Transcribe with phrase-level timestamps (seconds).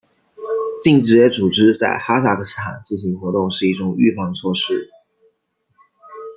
[0.81, 4.89] 禁止这些组织在哈萨克斯坦进行活动是一种预防措施。